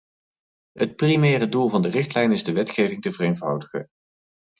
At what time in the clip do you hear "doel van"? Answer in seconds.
1.49-1.81